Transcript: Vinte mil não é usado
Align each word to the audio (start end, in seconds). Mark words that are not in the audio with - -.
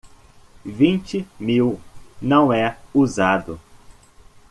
Vinte 0.65 1.27
mil 1.39 1.79
não 2.19 2.51
é 2.51 2.75
usado 2.91 3.61